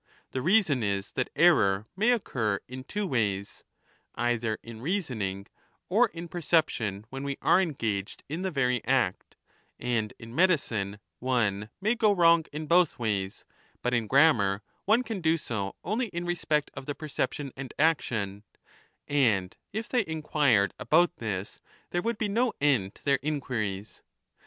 The 0.31 0.41
reason 0.41 0.81
is 0.81 1.11
that 1.11 1.29
error 1.35 1.83
35 1.89 1.91
may 1.95 2.09
occur 2.11 2.59
in 2.67 2.83
two 2.85 3.05
ways 3.05 3.63
(either 4.15 4.57
in 4.63 4.81
reasoning 4.81 5.45
or 5.89 6.07
in 6.07 6.27
perception 6.27 7.05
when 7.11 7.23
we 7.23 7.37
are 7.43 7.61
engaged 7.61 8.23
in 8.27 8.41
the 8.41 8.49
very 8.49 8.83
act), 8.83 9.35
and 9.79 10.11
in 10.17 10.33
medicine 10.33 10.97
one 11.19 11.69
may 11.79 11.93
go 11.93 12.13
wrong 12.13 12.45
in 12.51 12.65
both 12.65 12.97
ways, 12.97 13.45
but 13.83 13.93
in 13.93 14.07
grammar 14.07 14.63
one 14.85 15.03
can 15.03 15.21
do 15.21 15.37
so 15.37 15.75
only 15.83 16.07
in 16.07 16.25
respect 16.25 16.71
of 16.73 16.87
the 16.87 16.95
perception 16.95 17.51
and 17.55 17.71
action, 17.77 18.43
and 19.07 19.55
if 19.71 19.87
they 19.87 20.03
inquired 20.07 20.73
about 20.79 21.17
this 21.17 21.59
there 21.91 22.01
would 22.01 22.17
be 22.17 22.27
no 22.27 22.53
end 22.59 22.95
to 22.95 23.05
their 23.05 23.19
inquiries. 23.21 24.01